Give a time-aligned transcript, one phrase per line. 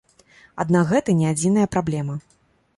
[0.63, 2.21] Аднак гэта не адзіная праблема.